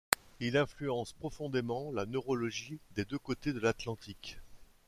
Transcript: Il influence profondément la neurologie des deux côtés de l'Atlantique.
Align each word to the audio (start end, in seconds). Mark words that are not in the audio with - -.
Il 0.39 0.57
influence 0.57 1.13
profondément 1.13 1.91
la 1.91 2.07
neurologie 2.07 2.79
des 2.95 3.05
deux 3.05 3.19
côtés 3.19 3.53
de 3.53 3.59
l'Atlantique. 3.59 4.39